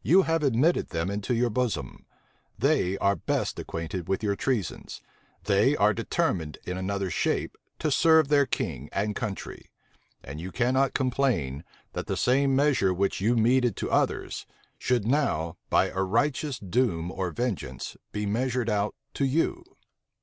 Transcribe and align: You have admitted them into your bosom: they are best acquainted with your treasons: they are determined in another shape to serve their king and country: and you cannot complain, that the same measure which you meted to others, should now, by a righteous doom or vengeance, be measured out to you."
You 0.00 0.22
have 0.22 0.42
admitted 0.42 0.88
them 0.88 1.10
into 1.10 1.34
your 1.34 1.50
bosom: 1.50 2.06
they 2.58 2.96
are 2.96 3.14
best 3.16 3.58
acquainted 3.58 4.08
with 4.08 4.22
your 4.22 4.34
treasons: 4.34 5.02
they 5.44 5.76
are 5.76 5.92
determined 5.92 6.56
in 6.64 6.78
another 6.78 7.10
shape 7.10 7.54
to 7.80 7.90
serve 7.90 8.28
their 8.28 8.46
king 8.46 8.88
and 8.92 9.14
country: 9.14 9.70
and 10.24 10.40
you 10.40 10.52
cannot 10.52 10.94
complain, 10.94 11.64
that 11.92 12.06
the 12.06 12.16
same 12.16 12.56
measure 12.56 12.94
which 12.94 13.20
you 13.20 13.36
meted 13.36 13.76
to 13.76 13.90
others, 13.90 14.46
should 14.78 15.06
now, 15.06 15.58
by 15.68 15.90
a 15.90 16.02
righteous 16.02 16.58
doom 16.58 17.10
or 17.12 17.30
vengeance, 17.30 17.94
be 18.10 18.24
measured 18.24 18.70
out 18.70 18.94
to 19.12 19.26
you." 19.26 19.62